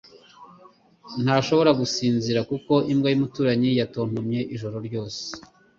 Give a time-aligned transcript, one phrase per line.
[1.23, 5.21] ntashobora gusinzira kuko imbwa yumuturanyi yatontomye ijoro ryose.